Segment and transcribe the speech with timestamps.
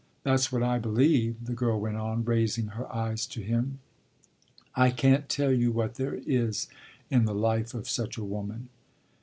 [0.23, 3.77] That's what I believe," the girl went on, raising her eyes to him.
[4.73, 6.67] "I can't tell you what there is
[7.11, 8.69] in the life of such a woman."